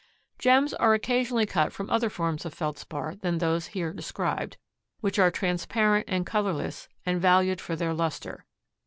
[0.39, 4.57] Gems are occasionally cut from other forms of Feldspar than those here described,
[4.99, 8.47] which are transparent and colorless and valued for their lustre.